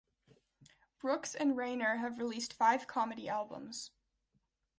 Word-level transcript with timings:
Brooks 0.97 1.35
and 1.35 1.55
Reiner 1.55 1.99
have 1.99 2.17
released 2.17 2.53
five 2.53 2.87
comedy 2.87 3.29
albums. 3.29 3.91